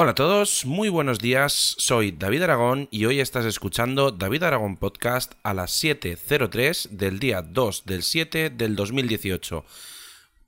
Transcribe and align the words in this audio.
Hola 0.00 0.12
a 0.12 0.14
todos, 0.14 0.64
muy 0.64 0.90
buenos 0.90 1.18
días, 1.18 1.74
soy 1.76 2.12
David 2.12 2.42
Aragón 2.42 2.86
y 2.92 3.06
hoy 3.06 3.18
estás 3.18 3.44
escuchando 3.44 4.12
David 4.12 4.44
Aragón 4.44 4.76
Podcast 4.76 5.32
a 5.42 5.54
las 5.54 5.82
7.03 5.82 6.90
del 6.90 7.18
día 7.18 7.42
2 7.42 7.84
del 7.84 8.04
7 8.04 8.50
del 8.50 8.76
2018. 8.76 9.64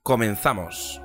Comenzamos. 0.03 1.01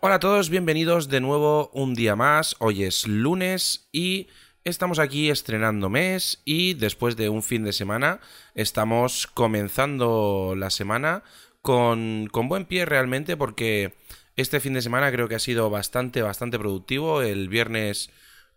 Hola 0.00 0.14
a 0.14 0.20
todos, 0.20 0.48
bienvenidos 0.48 1.08
de 1.08 1.20
nuevo 1.20 1.70
un 1.74 1.94
día 1.94 2.16
más. 2.16 2.56
Hoy 2.60 2.84
es 2.84 3.06
lunes 3.06 3.88
y 3.92 4.28
Estamos 4.64 4.98
aquí 4.98 5.28
estrenando 5.28 5.90
mes 5.90 6.40
y 6.46 6.72
después 6.72 7.16
de 7.16 7.28
un 7.28 7.42
fin 7.42 7.64
de 7.64 7.74
semana 7.74 8.20
estamos 8.54 9.26
comenzando 9.26 10.54
la 10.56 10.70
semana 10.70 11.22
con, 11.60 12.30
buen 12.32 12.64
pie 12.64 12.86
realmente 12.86 13.36
porque 13.36 13.92
este 14.36 14.60
fin 14.60 14.72
de 14.72 14.80
semana 14.80 15.12
creo 15.12 15.28
que 15.28 15.34
ha 15.34 15.38
sido 15.38 15.68
bastante, 15.68 16.22
bastante 16.22 16.58
productivo. 16.58 17.20
El 17.20 17.50
viernes 17.50 18.08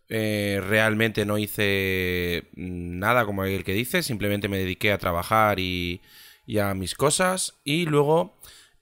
eh, 0.08 0.62
realmente 0.66 1.26
no 1.26 1.38
hice 1.38 2.48
nada 2.56 3.26
como 3.26 3.44
el 3.44 3.66
que 3.66 3.74
dice, 3.74 4.02
simplemente 4.02 4.48
me 4.48 4.60
dediqué 4.60 4.94
a 4.94 5.00
trabajar 5.00 5.60
y, 5.60 6.00
y 6.46 6.60
a 6.60 6.74
mis 6.74 6.96
cosas 6.96 7.56
y 7.66 7.86
luego 7.86 8.38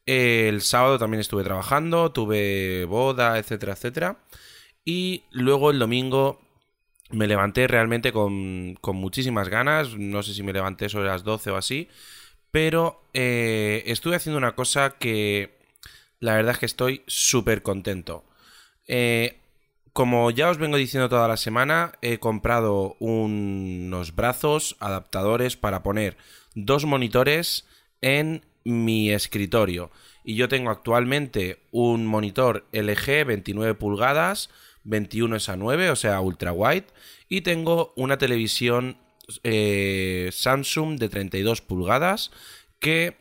eh, 0.05 0.45
el 0.47 0.61
sábado 0.61 0.99
también 0.99 1.21
estuve 1.21 1.43
trabajando, 1.43 2.11
tuve 2.11 2.85
boda, 2.85 3.39
etcétera, 3.39 3.73
etcétera. 3.73 4.19
Y 4.87 5.23
luego 5.31 5.71
el 5.71 5.79
domingo 5.79 6.44
me 7.11 7.27
levanté 7.27 7.67
realmente 7.67 8.11
con, 8.11 8.77
muchísimas 8.93 9.49
ganas, 9.49 9.95
no 9.95 10.23
sé 10.23 10.33
si 10.33 10.43
me 10.43 10.53
levanté 10.53 10.89
sobre 10.89 11.07
las 11.07 11.23
12 11.23 11.51
o 11.51 11.57
así, 11.57 11.87
pero 12.51 13.01
eh, 13.13 13.83
estuve 13.87 14.15
haciendo 14.15 14.37
una 14.37 14.55
cosa 14.55 14.95
que 14.97 15.57
la 16.19 16.35
verdad 16.35 16.53
es 16.53 16.59
que 16.59 16.65
estoy 16.65 17.03
súper 17.07 17.61
contento. 17.61 18.23
Eh, 18.87 19.37
como 19.93 20.29
ya 20.31 20.49
os 20.49 20.57
vengo 20.57 20.77
diciendo 20.77 21.09
toda 21.09 21.27
la 21.27 21.37
semana, 21.37 21.93
he 22.01 22.17
comprado 22.17 22.95
unos 22.99 24.15
brazos 24.15 24.75
adaptadores 24.79 25.55
para 25.55 25.83
poner 25.83 26.17
dos 26.53 26.85
monitores 26.85 27.65
en 28.01 28.43
mi 28.65 29.11
escritorio. 29.11 29.91
Y 30.23 30.35
yo 30.35 30.49
tengo 30.49 30.71
actualmente 30.71 31.59
un 31.71 32.05
monitor 32.07 32.65
LG 32.73 33.25
29 33.25 33.75
pulgadas 33.75 34.49
21 34.85 35.35
es 35.35 35.49
a 35.49 35.57
9, 35.57 35.89
o 35.89 35.95
sea, 35.95 36.21
ultra 36.21 36.53
wide. 36.53 36.85
Y 37.27 37.41
tengo 37.41 37.93
una 37.97 38.17
televisión 38.17 38.97
eh, 39.43 40.29
Samsung 40.31 40.97
de 40.97 41.09
32 41.09 41.61
pulgadas 41.61 42.31
que 42.79 43.17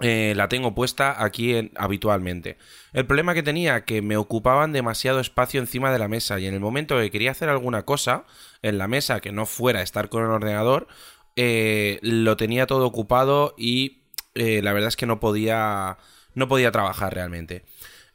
eh, 0.00 0.34
la 0.36 0.48
tengo 0.48 0.74
puesta 0.74 1.22
aquí 1.24 1.70
habitualmente. 1.76 2.56
El 2.92 3.06
problema 3.06 3.34
que 3.34 3.42
tenía 3.42 3.84
que 3.84 4.02
me 4.02 4.16
ocupaban 4.16 4.72
demasiado 4.72 5.20
espacio 5.20 5.60
encima 5.60 5.92
de 5.92 5.98
la 5.98 6.08
mesa 6.08 6.38
y 6.38 6.46
en 6.46 6.54
el 6.54 6.60
momento 6.60 6.98
que 6.98 7.10
quería 7.10 7.32
hacer 7.32 7.48
alguna 7.48 7.84
cosa 7.84 8.24
en 8.62 8.78
la 8.78 8.88
mesa 8.88 9.20
que 9.20 9.32
no 9.32 9.46
fuera 9.46 9.82
estar 9.82 10.08
con 10.08 10.22
el 10.22 10.30
ordenador, 10.30 10.86
eh, 11.34 11.98
lo 12.02 12.36
tenía 12.36 12.66
todo 12.66 12.86
ocupado 12.86 13.54
y 13.58 14.02
la 14.34 14.74
verdad 14.74 14.88
es 14.88 14.96
que 14.96 15.06
no 15.06 15.18
podía, 15.18 15.96
no 16.34 16.46
podía 16.46 16.70
trabajar 16.70 17.14
realmente. 17.14 17.64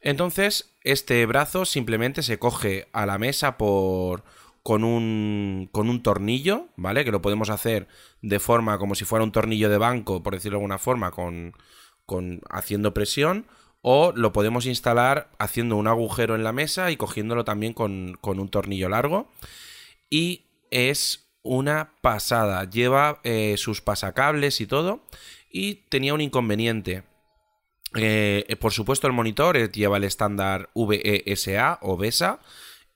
Entonces, 0.02 0.74
este 0.84 1.26
brazo 1.26 1.66
simplemente 1.66 2.24
se 2.24 2.40
coge 2.40 2.88
a 2.92 3.06
la 3.06 3.18
mesa 3.18 3.58
por 3.58 4.24
con 4.64 4.84
un, 4.84 5.70
con 5.72 5.90
un 5.90 6.04
tornillo, 6.04 6.68
¿vale? 6.76 7.04
Que 7.04 7.12
lo 7.12 7.22
podemos 7.22 7.50
hacer 7.50 7.88
de 8.22 8.40
forma 8.40 8.78
como 8.78 8.96
si 8.96 9.06
fuera 9.06 9.24
un 9.24 9.32
tornillo 9.32 9.70
de 9.70 9.78
banco, 9.78 10.22
por 10.22 10.34
decirlo 10.34 10.58
de 10.58 10.62
alguna 10.62 10.78
forma, 10.78 11.12
con, 11.12 11.54
con 12.06 12.42
haciendo 12.50 12.94
presión, 12.94 13.48
o 13.82 14.14
lo 14.16 14.32
podemos 14.32 14.68
instalar 14.68 15.32
haciendo 15.40 15.76
un 15.76 15.88
agujero 15.88 16.36
en 16.36 16.44
la 16.44 16.52
mesa 16.52 16.92
y 16.92 16.98
cogiéndolo 16.98 17.44
también 17.44 17.74
con, 17.74 18.18
con 18.22 18.40
un 18.40 18.50
tornillo 18.50 18.90
largo. 18.90 19.32
Y 20.10 20.46
es 20.70 21.32
una 21.42 21.94
pasada. 22.02 22.70
Lleva 22.70 23.20
eh, 23.24 23.56
sus 23.58 23.82
pasacables 23.82 24.62
y 24.62 24.68
todo. 24.68 25.02
Y 25.50 25.76
tenía 25.90 26.14
un 26.14 26.22
inconveniente. 26.22 27.04
Eh, 27.96 28.56
por 28.60 28.72
supuesto, 28.72 29.08
el 29.08 29.14
monitor 29.14 29.58
eh, 29.58 29.70
lleva 29.70 29.98
el 29.98 30.04
estándar 30.04 30.70
VESA 30.76 31.80
o 31.82 31.98
VESA. 31.98 32.40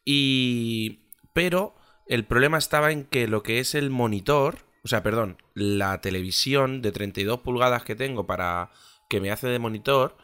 Y. 0.03 1.01
Pero 1.33 1.75
el 2.07 2.25
problema 2.25 2.57
estaba 2.57 2.91
en 2.91 3.03
que 3.05 3.27
lo 3.27 3.43
que 3.43 3.59
es 3.59 3.75
el 3.75 3.89
monitor. 3.89 4.59
O 4.83 4.87
sea, 4.87 5.03
perdón, 5.03 5.37
la 5.53 5.99
televisión 6.01 6.81
de 6.81 6.91
32 6.91 7.41
pulgadas 7.41 7.83
que 7.83 7.95
tengo 7.95 8.25
para. 8.25 8.71
que 9.09 9.19
me 9.21 9.31
hace 9.31 9.47
de 9.47 9.59
monitor. 9.59 10.17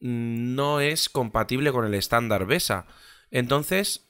Mm, 0.00 0.54
no 0.54 0.80
es 0.80 1.08
compatible 1.08 1.72
con 1.72 1.84
el 1.86 1.94
estándar 1.94 2.46
VESA. 2.46 2.86
Entonces. 3.30 4.08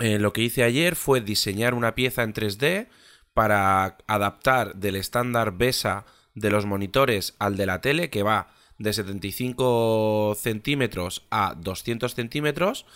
Eh, 0.00 0.18
lo 0.18 0.32
que 0.32 0.42
hice 0.42 0.64
ayer 0.64 0.96
fue 0.96 1.20
diseñar 1.20 1.72
una 1.72 1.94
pieza 1.94 2.24
en 2.24 2.34
3D 2.34 2.88
para 3.32 3.96
adaptar 4.08 4.74
del 4.74 4.96
estándar 4.96 5.56
VESA 5.56 6.04
de 6.34 6.50
los 6.50 6.66
monitores 6.66 7.36
al 7.38 7.56
de 7.56 7.66
la 7.66 7.80
tele, 7.80 8.10
que 8.10 8.24
va 8.24 8.53
de 8.78 8.92
75 8.92 10.36
centímetros 10.38 11.26
a 11.30 11.54
200 11.54 12.14
centímetros 12.14 12.86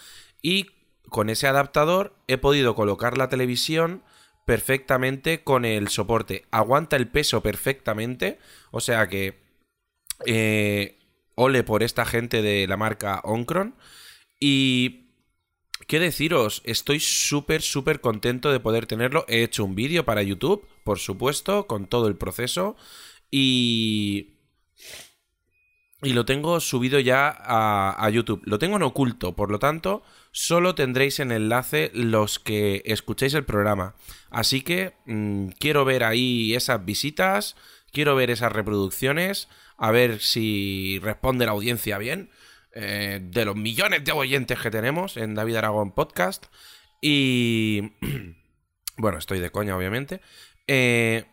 y 0.42 0.66
con 1.08 1.30
ese 1.30 1.46
adaptador 1.46 2.14
he 2.26 2.38
podido 2.38 2.74
colocar 2.74 3.16
la 3.16 3.28
televisión 3.28 4.02
perfectamente 4.44 5.42
con 5.42 5.64
el 5.64 5.88
soporte. 5.88 6.46
Aguanta 6.50 6.96
el 6.96 7.08
peso 7.08 7.42
perfectamente, 7.42 8.38
o 8.70 8.80
sea 8.80 9.08
que 9.08 9.40
eh, 10.26 10.98
ole 11.34 11.62
por 11.62 11.82
esta 11.82 12.04
gente 12.04 12.42
de 12.42 12.66
la 12.66 12.76
marca 12.76 13.20
Oncron 13.24 13.76
y 14.40 15.08
¿Qué 15.88 15.98
deciros? 16.00 16.60
Estoy 16.66 17.00
súper, 17.00 17.62
súper 17.62 18.02
contento 18.02 18.52
de 18.52 18.60
poder 18.60 18.84
tenerlo. 18.84 19.24
He 19.26 19.42
hecho 19.42 19.64
un 19.64 19.74
vídeo 19.74 20.04
para 20.04 20.22
YouTube, 20.22 20.68
por 20.84 20.98
supuesto, 20.98 21.66
con 21.66 21.86
todo 21.86 22.08
el 22.08 22.16
proceso. 22.16 22.76
Y 23.30 24.34
y 26.02 26.12
lo 26.12 26.24
tengo 26.24 26.60
subido 26.60 27.00
ya 27.00 27.36
a, 27.36 28.08
YouTube. 28.10 28.42
Lo 28.44 28.58
tengo 28.58 28.76
en 28.76 28.82
oculto, 28.82 29.34
por 29.34 29.50
lo 29.50 29.58
tanto, 29.58 30.02
solo 30.30 30.74
tendréis 30.74 31.18
en 31.18 31.32
enlace 31.32 31.90
los 31.92 32.38
que 32.38 32.82
escuchéis 32.84 33.34
el 33.34 33.44
programa. 33.44 33.96
Así 34.30 34.62
que 34.62 34.94
mm, 35.06 35.48
quiero 35.58 35.84
ver 35.84 36.04
ahí 36.04 36.54
esas 36.54 36.84
visitas, 36.84 37.56
quiero 37.92 38.14
ver 38.14 38.30
esas 38.30 38.52
reproducciones, 38.52 39.48
a 39.76 39.90
ver 39.90 40.20
si 40.20 41.00
responde 41.02 41.46
la 41.46 41.52
audiencia 41.52 41.98
bien. 41.98 42.30
Eh, 42.74 43.18
de 43.20 43.44
los 43.44 43.56
millones 43.56 44.04
de 44.04 44.12
oyentes 44.12 44.60
que 44.60 44.70
tenemos 44.70 45.16
en 45.16 45.34
David 45.34 45.56
Aragón 45.56 45.92
Podcast. 45.92 46.46
Y... 47.00 47.92
bueno, 48.96 49.18
estoy 49.18 49.40
de 49.40 49.50
coña, 49.50 49.76
obviamente. 49.76 50.20
Eh, 50.68 51.24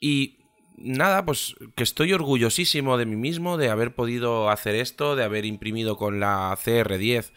y 0.00 0.43
nada, 0.76 1.24
pues 1.24 1.54
que 1.74 1.82
estoy 1.82 2.12
orgullosísimo 2.12 2.96
de 2.96 3.06
mí 3.06 3.16
mismo, 3.16 3.56
de 3.56 3.70
haber 3.70 3.94
podido 3.94 4.50
hacer 4.50 4.74
esto, 4.74 5.16
de 5.16 5.24
haber 5.24 5.44
imprimido 5.44 5.96
con 5.96 6.20
la 6.20 6.56
CR10 6.56 7.32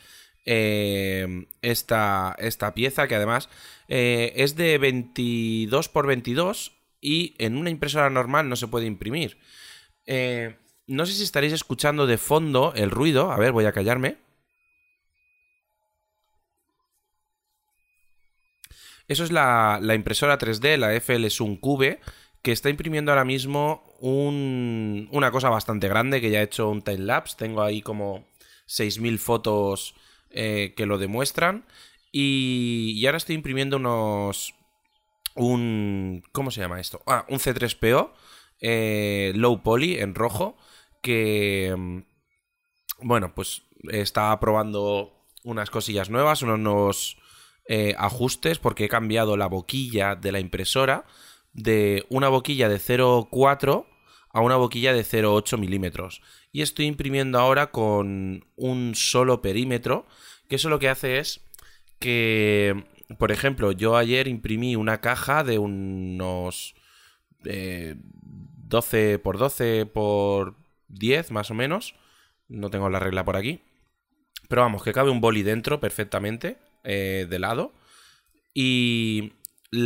eh, 0.46 1.46
esta, 1.62 2.36
esta, 2.40 2.74
pieza, 2.74 3.08
que 3.08 3.16
además 3.16 3.50
eh, 3.88 4.34
es 4.38 4.56
de 4.56 4.78
22 4.78 5.86
x 5.88 6.04
22 6.06 6.72
y 7.02 7.36
en 7.38 7.58
una 7.58 7.70
impresora 7.70 8.10
normal 8.10 8.50
no 8.50 8.56
se 8.56 8.68
puede 8.68 8.86
imprimir. 8.86 9.38
Eh, 10.06 10.56
no 10.88 11.06
sé 11.06 11.14
si 11.14 11.24
estaréis 11.24 11.54
escuchando 11.54 12.08
de 12.08 12.18
fondo 12.18 12.74
el 12.76 12.92
ruido. 12.92 13.32
A 13.32 13.38
ver, 13.38 13.52
voy 13.52 13.66
a 13.66 13.74
callarme. 13.74 14.18
Eso 19.08 19.24
es 19.24 19.32
la, 19.32 19.80
la 19.82 19.96
impresora 19.96 20.38
3D, 20.38 20.78
la 20.78 20.94
FL 20.94 21.28
un 21.42 21.58
Cube 21.58 22.00
que 22.48 22.54
está 22.54 22.70
imprimiendo 22.70 23.12
ahora 23.12 23.26
mismo 23.26 23.84
una 24.00 25.32
cosa 25.32 25.50
bastante 25.50 25.90
grande, 25.90 26.22
que 26.22 26.30
ya 26.30 26.40
he 26.40 26.44
hecho 26.44 26.70
un 26.70 26.82
time 26.82 27.00
lapse, 27.00 27.36
tengo 27.38 27.62
ahí 27.62 27.82
como 27.82 28.26
6.000 28.70 29.18
fotos 29.18 29.96
eh, 30.30 30.74
que 30.78 30.86
lo 30.86 30.98
demuestran, 30.98 31.66
y, 32.10 33.06
ahora 33.06 33.18
estoy 33.18 33.36
imprimiendo 33.36 33.76
unos... 33.76 34.56
un... 35.36 36.24
¿cómo 36.32 36.50
se 36.50 36.62
llama 36.62 36.80
esto? 36.80 37.04
Ah, 37.06 37.26
un 37.28 37.40
C3PO 37.40 38.14
eh, 38.62 39.34
low 39.36 39.62
poly 39.62 40.00
en 40.00 40.16
rojo, 40.16 40.56
que... 41.02 41.76
Mm, 41.78 42.04
bueno, 43.02 43.36
pues 43.36 43.64
está 43.92 44.40
probando 44.40 45.12
unas 45.44 45.70
cosillas 45.70 46.10
nuevas, 46.10 46.44
unos 46.44 46.60
nuevos 46.60 47.18
eh, 47.68 47.94
ajustes, 47.98 48.58
porque 48.58 48.86
he 48.86 48.90
cambiado 48.90 49.36
la 49.36 49.48
boquilla 49.48 50.16
de 50.16 50.32
la 50.32 50.40
impresora 50.40 51.04
de 51.58 52.06
una 52.08 52.30
boquilla 52.30 52.70
de 52.70 52.78
0,4 52.78 53.86
a 54.30 54.42
una 54.42 54.56
boquilla 54.56 54.94
de 54.94 55.02
0,8 55.02 55.58
milímetros. 55.58 56.22
Y 56.54 56.62
estoy 56.62 56.86
imprimiendo 56.86 57.40
ahora 57.40 57.72
con 57.72 58.46
un 58.56 58.96
solo 58.96 59.42
perímetro, 59.42 60.06
que 60.48 60.56
eso 60.56 60.70
lo 60.70 60.80
que 60.80 60.88
hace 60.88 61.18
es 61.18 61.42
que 62.00 62.86
por 63.18 63.32
ejemplo, 63.32 63.72
yo 63.72 63.96
ayer 63.96 64.28
imprimí 64.28 64.76
una 64.76 65.00
caja 65.00 65.44
de 65.44 65.60
unos 65.60 66.76
12 67.44 69.20
por 69.20 69.38
12 69.38 69.86
por 69.86 70.56
10 70.90 71.32
más 71.32 71.50
o 71.50 71.54
menos. 71.54 71.96
No 72.50 72.70
tengo 72.70 72.90
la 72.90 73.00
regla 73.00 73.24
por 73.24 73.38
aquí. 73.38 73.62
Pero 74.50 74.62
vamos, 74.62 74.84
que 74.84 74.94
cabe 74.94 75.10
un 75.10 75.22
boli 75.22 75.44
dentro 75.44 75.80
perfectamente, 75.80 76.58
eh, 76.84 77.28
de 77.30 77.40
lado. 77.40 77.74
Y 78.54 79.34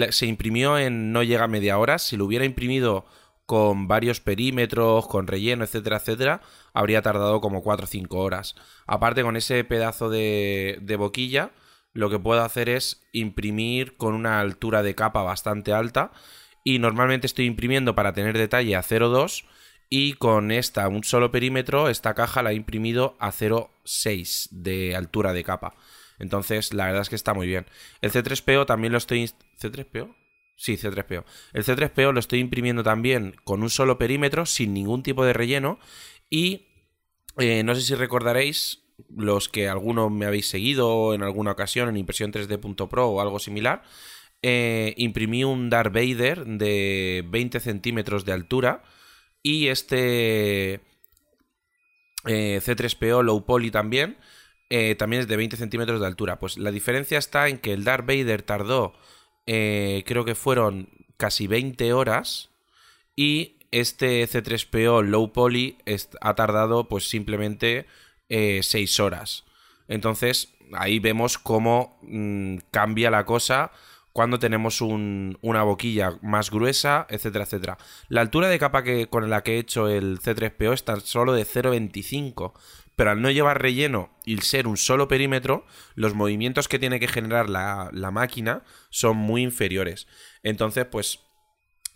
se 0.09 0.25
imprimió 0.25 0.77
en 0.77 1.11
no 1.11 1.23
llega 1.23 1.45
a 1.45 1.47
media 1.47 1.77
hora. 1.77 1.99
Si 1.99 2.17
lo 2.17 2.25
hubiera 2.25 2.45
imprimido 2.45 3.05
con 3.45 3.87
varios 3.87 4.21
perímetros, 4.21 5.07
con 5.07 5.27
relleno, 5.27 5.63
etcétera, 5.63 5.97
etcétera, 5.97 6.41
habría 6.73 7.01
tardado 7.01 7.41
como 7.41 7.63
4 7.63 7.83
o 7.83 7.87
5 7.87 8.17
horas. 8.17 8.55
Aparte, 8.87 9.23
con 9.23 9.35
ese 9.35 9.63
pedazo 9.63 10.09
de, 10.09 10.79
de 10.81 10.95
boquilla, 10.95 11.51
lo 11.93 12.09
que 12.09 12.19
puedo 12.19 12.41
hacer 12.43 12.69
es 12.69 13.03
imprimir 13.11 13.97
con 13.97 14.13
una 14.13 14.39
altura 14.39 14.83
de 14.83 14.95
capa 14.95 15.23
bastante 15.23 15.73
alta. 15.73 16.11
Y 16.63 16.79
normalmente 16.79 17.27
estoy 17.27 17.45
imprimiendo 17.45 17.95
para 17.95 18.13
tener 18.13 18.37
detalle 18.37 18.75
a 18.75 18.83
0,2 18.83 19.45
y 19.93 20.13
con 20.13 20.51
esta, 20.51 20.87
un 20.87 21.03
solo 21.03 21.31
perímetro, 21.31 21.89
esta 21.89 22.13
caja 22.13 22.41
la 22.41 22.51
he 22.51 22.55
imprimido 22.55 23.17
a 23.19 23.33
0,6 23.33 24.47
de 24.51 24.95
altura 24.95 25.33
de 25.33 25.43
capa. 25.43 25.75
Entonces, 26.21 26.73
la 26.73 26.85
verdad 26.85 27.01
es 27.01 27.09
que 27.09 27.15
está 27.15 27.33
muy 27.33 27.47
bien. 27.47 27.65
El 28.01 28.11
C3PO 28.11 28.65
también 28.65 28.91
lo 28.91 28.97
estoy... 28.97 29.29
¿C3PO? 29.59 30.15
Sí, 30.55 30.77
C3PO. 30.77 31.25
El 31.53 31.63
C3PO 31.65 32.13
lo 32.13 32.19
estoy 32.19 32.39
imprimiendo 32.39 32.83
también 32.83 33.35
con 33.43 33.63
un 33.63 33.69
solo 33.69 33.97
perímetro, 33.97 34.45
sin 34.45 34.73
ningún 34.73 35.01
tipo 35.03 35.25
de 35.25 35.33
relleno. 35.33 35.79
Y 36.29 36.67
eh, 37.37 37.63
no 37.63 37.73
sé 37.75 37.81
si 37.81 37.95
recordaréis, 37.95 38.83
los 39.09 39.49
que 39.49 39.67
alguno 39.67 40.09
me 40.09 40.25
habéis 40.25 40.47
seguido 40.47 41.13
en 41.13 41.23
alguna 41.23 41.51
ocasión 41.51 41.89
en 41.89 41.97
impresión 41.97 42.31
3D.pro 42.31 43.07
o 43.07 43.21
algo 43.21 43.39
similar, 43.39 43.83
eh, 44.43 44.93
imprimí 44.97 45.43
un 45.43 45.69
Darth 45.69 45.93
Vader 45.93 46.45
de 46.45 47.23
20 47.27 47.59
centímetros 47.59 48.25
de 48.25 48.33
altura 48.33 48.83
y 49.43 49.67
este 49.67 50.81
eh, 52.25 52.61
C3PO 52.63 53.23
Low 53.23 53.45
Poly 53.45 53.71
también, 53.71 54.17
eh, 54.71 54.95
también 54.95 55.21
es 55.21 55.27
de 55.27 55.37
20 55.37 55.57
centímetros 55.57 55.99
de 55.99 56.07
altura. 56.07 56.39
Pues 56.39 56.57
la 56.57 56.71
diferencia 56.71 57.19
está 57.19 57.49
en 57.49 57.59
que 57.59 57.73
el 57.73 57.83
Darth 57.83 58.07
Vader 58.07 58.41
tardó, 58.41 58.93
eh, 59.45 60.03
creo 60.07 60.25
que 60.25 60.33
fueron 60.33 60.89
casi 61.17 61.45
20 61.45 61.93
horas 61.93 62.49
y 63.15 63.57
este 63.71 64.27
C3PO 64.27 65.03
Low 65.03 65.31
Poly 65.33 65.77
ha 66.21 66.35
tardado 66.35 66.87
pues 66.87 67.07
simplemente 67.09 67.85
6 68.29 68.99
horas. 69.01 69.43
Entonces 69.87 70.53
ahí 70.73 70.99
vemos 70.99 71.37
cómo 71.37 71.99
mm, 72.01 72.57
cambia 72.71 73.11
la 73.11 73.25
cosa 73.25 73.71
cuando 74.13 74.39
tenemos 74.39 74.81
una 74.81 75.63
boquilla 75.63 76.17
más 76.21 76.51
gruesa, 76.51 77.07
etcétera, 77.09 77.45
etcétera. 77.45 77.77
La 78.09 78.21
altura 78.21 78.49
de 78.49 78.59
capa 78.59 78.83
que, 78.83 79.07
con 79.07 79.29
la 79.29 79.41
que 79.41 79.55
he 79.55 79.59
hecho 79.59 79.87
el 79.87 80.19
C3PO 80.19 80.73
está 80.73 80.99
solo 80.99 81.33
de 81.33 81.45
0,25, 81.45 82.53
pero 82.95 83.11
al 83.11 83.21
no 83.21 83.31
llevar 83.31 83.61
relleno 83.61 84.09
y 84.25 84.37
ser 84.41 84.67
un 84.67 84.77
solo 84.77 85.07
perímetro, 85.07 85.65
los 85.95 86.13
movimientos 86.13 86.67
que 86.67 86.79
tiene 86.79 86.99
que 86.99 87.07
generar 87.07 87.49
la, 87.49 88.11
máquina 88.11 88.63
son 88.89 89.17
muy 89.17 89.43
inferiores. 89.43 90.07
Entonces, 90.43 90.85
pues 90.85 91.19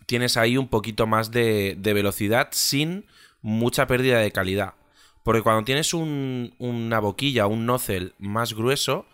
tienes 0.06 0.36
ahí 0.36 0.56
un 0.56 0.68
poquito 0.68 1.06
más 1.06 1.30
de, 1.30 1.78
velocidad 1.82 2.48
sin 2.52 3.06
mucha 3.42 3.86
pérdida 3.86 4.18
de 4.18 4.32
calidad. 4.32 4.74
Porque 5.22 5.42
cuando 5.42 5.64
tienes 5.64 5.92
una 5.92 7.00
boquilla, 7.00 7.46
un 7.46 7.66
nozzle 7.66 8.12
más 8.18 8.54
grueso, 8.54 9.06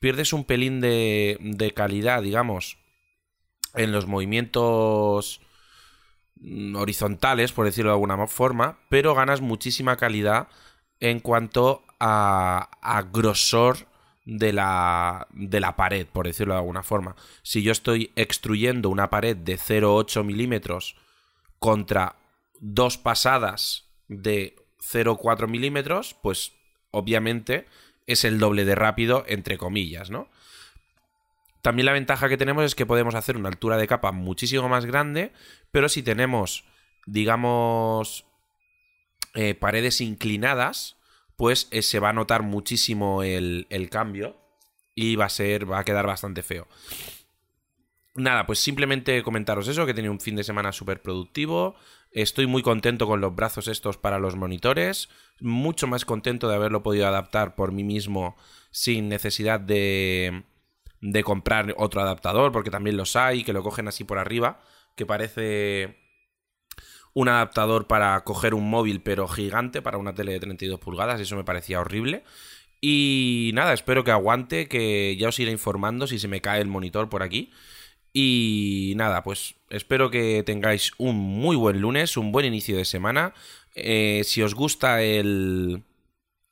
pierdes 0.00 0.32
un 0.32 0.44
pelín 0.44 0.80
de, 0.80 1.38
de 1.40 1.72
calidad, 1.72 2.22
digamos, 2.22 2.78
en 3.74 3.92
los 3.92 4.06
movimientos 4.06 5.40
horizontales, 6.74 7.52
por 7.52 7.66
decirlo 7.66 7.90
de 7.90 7.94
alguna 7.94 8.26
forma, 8.26 8.78
pero 8.88 9.14
ganas 9.14 9.40
muchísima 9.40 9.96
calidad 9.96 10.48
en 11.00 11.20
cuanto 11.20 11.84
a, 12.00 12.68
grosor 13.12 13.86
de 14.24 14.52
la, 14.52 15.26
de 15.30 15.60
la 15.60 15.76
pared, 15.76 16.06
por 16.06 16.26
decirlo 16.26 16.54
de 16.54 16.60
alguna 16.60 16.82
forma. 16.82 17.16
Si 17.42 17.62
yo 17.62 17.72
estoy 17.72 18.12
extruyendo 18.16 18.90
una 18.90 19.10
pared 19.10 19.36
de 19.36 19.56
0,8 19.56 20.24
milímetros 20.24 20.96
contra 21.58 22.16
dos 22.60 22.98
pasadas 22.98 23.88
de 24.08 24.56
0,4 24.80 25.48
milímetros, 25.48 26.14
pues 26.22 26.52
obviamente 26.90 27.66
es 28.06 28.24
el 28.24 28.38
doble 28.38 28.64
de 28.64 28.74
rápido, 28.74 29.24
entre 29.28 29.58
comillas, 29.58 30.10
¿no? 30.10 30.28
También 31.62 31.86
la 31.86 31.92
ventaja 31.92 32.28
que 32.28 32.36
tenemos 32.36 32.64
es 32.64 32.74
que 32.74 32.86
podemos 32.86 33.14
hacer 33.14 33.36
una 33.36 33.48
altura 33.48 33.76
de 33.76 33.86
capa 33.86 34.12
muchísimo 34.12 34.68
más 34.68 34.86
grande, 34.86 35.32
pero 35.70 35.88
si 35.88 36.02
tenemos, 36.02 36.64
digamos, 37.04 38.24
eh, 39.40 39.54
paredes 39.54 40.00
inclinadas, 40.00 40.96
pues 41.36 41.68
eh, 41.70 41.82
se 41.82 42.00
va 42.00 42.08
a 42.08 42.12
notar 42.12 42.42
muchísimo 42.42 43.22
el, 43.22 43.88
cambio 43.88 44.36
y 44.96 45.14
va 45.14 45.26
a 45.26 45.28
ser, 45.28 45.70
va 45.70 45.78
a 45.78 45.84
quedar 45.84 46.08
bastante 46.08 46.42
feo. 46.42 46.66
Nada, 48.16 48.46
pues 48.46 48.58
simplemente 48.58 49.22
comentaros 49.22 49.68
eso, 49.68 49.86
que 49.86 49.94
tenía 49.94 50.10
un 50.10 50.18
fin 50.18 50.34
de 50.34 50.42
semana 50.42 50.72
súper 50.72 51.02
productivo. 51.02 51.76
Estoy 52.10 52.48
muy 52.48 52.62
contento 52.62 53.06
con 53.06 53.20
los 53.20 53.32
brazos 53.32 53.68
estos 53.68 53.96
para 53.96 54.18
los 54.18 54.34
monitores. 54.34 55.08
Mucho 55.38 55.86
más 55.86 56.04
contento 56.04 56.48
de 56.48 56.56
haberlo 56.56 56.82
podido 56.82 57.06
adaptar 57.06 57.54
por 57.54 57.70
mí 57.70 57.84
mismo 57.84 58.36
sin 58.72 59.08
necesidad 59.08 59.60
de, 59.60 60.42
de 61.00 61.22
comprar 61.22 61.76
otro 61.78 62.00
adaptador, 62.00 62.50
porque 62.50 62.72
también 62.72 62.96
los 62.96 63.14
hay, 63.14 63.44
que 63.44 63.52
lo 63.52 63.62
cogen 63.62 63.86
así 63.86 64.02
por 64.02 64.18
arriba, 64.18 64.60
que 64.96 65.06
parece 65.06 66.07
un 67.14 67.28
adaptador 67.28 67.86
para 67.86 68.22
coger 68.24 68.54
un 68.54 68.68
móvil 68.68 69.00
pero 69.00 69.28
gigante 69.28 69.82
para 69.82 69.98
una 69.98 70.14
tele 70.14 70.32
de 70.32 70.40
32 70.40 70.80
pulgadas, 70.80 71.20
eso 71.20 71.36
me 71.36 71.44
parecía 71.44 71.80
horrible. 71.80 72.24
Y 72.80 73.50
nada, 73.54 73.72
espero 73.72 74.04
que 74.04 74.12
aguante, 74.12 74.68
que 74.68 75.16
ya 75.18 75.28
os 75.28 75.38
iré 75.38 75.50
informando 75.50 76.06
si 76.06 76.18
se 76.18 76.28
me 76.28 76.40
cae 76.40 76.60
el 76.60 76.68
monitor 76.68 77.08
por 77.08 77.22
aquí. 77.22 77.50
Y 78.12 78.94
nada, 78.96 79.22
pues 79.22 79.56
espero 79.70 80.10
que 80.10 80.42
tengáis 80.44 80.92
un 80.98 81.16
muy 81.16 81.56
buen 81.56 81.80
lunes, 81.80 82.16
un 82.16 82.32
buen 82.32 82.46
inicio 82.46 82.76
de 82.76 82.84
semana. 82.84 83.34
Eh, 83.74 84.22
si 84.24 84.42
os 84.42 84.54
gusta 84.54 85.02
el, 85.02 85.82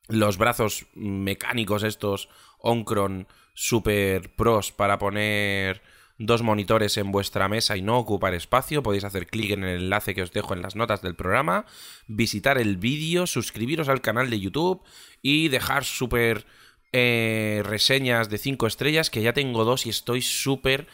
los 0.09 0.39
brazos 0.39 0.87
mecánicos 0.95 1.83
estos 1.83 2.29
Oncron 2.59 3.27
Super 3.55 4.35
Pros 4.35 4.73
para 4.73 4.99
poner 4.99 5.83
dos 6.19 6.43
monitores 6.43 6.97
en 6.97 7.13
vuestra 7.13 7.49
mesa 7.49 7.77
y 7.77 7.83
no 7.83 7.99
ocupar 7.99 8.35
espacio, 8.35 8.83
podéis 8.83 9.05
hacer 9.05 9.27
clic 9.27 9.51
en 9.51 9.65
el 9.65 9.83
enlace 9.83 10.15
que 10.15 10.23
os 10.23 10.33
dejo 10.33 10.55
en 10.55 10.63
las 10.63 10.77
notas 10.77 11.03
del 11.03 11.15
programa, 11.15 11.67
visitar 12.07 12.59
el 12.59 12.77
vídeo, 12.77 13.27
suscribiros 13.27 13.89
al 13.89 14.01
canal 14.01 14.31
de 14.31 14.41
YouTube 14.41 14.83
y 15.23 15.49
dejar 15.49 15.85
súper 15.85 16.47
eh, 16.93 17.63
reseñas 17.65 18.31
de 18.31 18.39
5 18.39 18.67
estrellas, 18.67 19.11
que 19.11 19.23
ya 19.23 19.33
tengo 19.33 19.65
dos 19.65 19.87
y 19.87 19.91
estoy 19.91 20.23
súper 20.23 20.87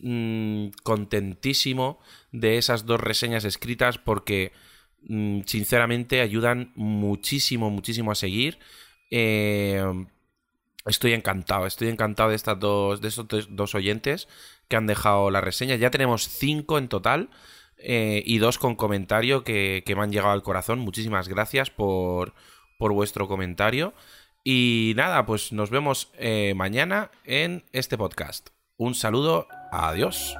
Mm, 0.00 0.70
contentísimo 0.82 2.00
de 2.32 2.58
esas 2.58 2.86
dos 2.86 2.98
reseñas 3.00 3.44
escritas 3.44 3.98
porque 3.98 4.52
mm, 5.02 5.42
sinceramente 5.46 6.20
ayudan 6.20 6.72
muchísimo, 6.74 7.70
muchísimo 7.70 8.10
a 8.10 8.14
seguir. 8.14 8.58
Eh, 9.10 9.84
estoy 10.86 11.12
encantado, 11.12 11.66
estoy 11.66 11.88
encantado 11.88 12.30
de 12.30 12.36
estas 12.36 12.58
dos, 12.58 13.00
de 13.00 13.08
estos 13.08 13.54
dos 13.54 13.74
oyentes 13.74 14.28
que 14.72 14.76
han 14.76 14.86
dejado 14.86 15.30
la 15.30 15.42
reseña. 15.42 15.76
Ya 15.76 15.90
tenemos 15.90 16.26
cinco 16.30 16.78
en 16.78 16.88
total. 16.88 17.28
Eh, 17.76 18.22
y 18.24 18.38
dos 18.38 18.56
con 18.56 18.74
comentario 18.74 19.44
que, 19.44 19.84
me 19.86 20.02
han 20.02 20.10
llegado 20.10 20.32
al 20.32 20.42
corazón. 20.42 20.78
Muchísimas 20.78 21.28
gracias 21.28 21.68
por, 21.68 22.32
por 22.78 22.94
vuestro 22.94 23.28
comentario. 23.28 23.92
Y 24.42 24.94
nada, 24.96 25.26
pues 25.26 25.52
nos 25.52 25.68
vemos 25.68 26.10
eh, 26.16 26.54
mañana 26.56 27.10
en 27.24 27.64
este 27.72 27.98
podcast. 27.98 28.48
Un 28.78 28.94
saludo, 28.94 29.46
adiós. 29.72 30.34